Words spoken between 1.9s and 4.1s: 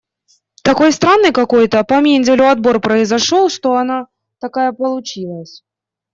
Менделю отбор произошёл, что она